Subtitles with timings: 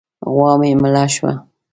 [0.33, 1.31] غوا مې مړه شوه.